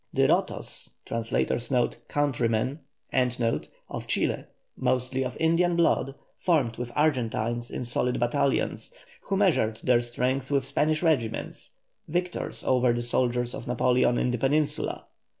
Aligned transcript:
The 0.11 0.23
rotos 0.23 0.93
of 3.91 4.07
Chile, 4.07 4.45
mostly 4.75 5.23
of 5.23 5.37
Indian 5.39 5.75
blood, 5.75 6.15
formed 6.37 6.77
with 6.77 6.91
Argentines 6.95 7.69
in 7.69 7.85
solid 7.85 8.19
battalions, 8.19 8.93
who 9.25 9.37
measured 9.37 9.77
their 9.83 10.01
strength 10.01 10.49
with 10.49 10.65
Spanish 10.65 11.03
regiments, 11.03 11.75
victors 12.07 12.63
over 12.63 12.93
the 12.93 13.03
soldiers 13.03 13.53
of 13.53 13.67
Napoleon 13.67 14.17
in 14.17 14.31
the 14.31 14.39
Peninsula. 14.39 15.05